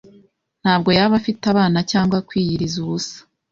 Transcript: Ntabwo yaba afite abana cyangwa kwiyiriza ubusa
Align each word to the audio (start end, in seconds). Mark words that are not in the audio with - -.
Ntabwo 0.61 0.89
yaba 0.97 1.13
afite 1.21 1.43
abana 1.53 1.79
cyangwa 1.91 2.17
kwiyiriza 2.27 2.75
ubusa 2.83 3.17